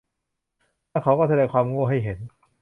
[0.89, 2.19] และเขาก็แสดงความโง่ให้เห็น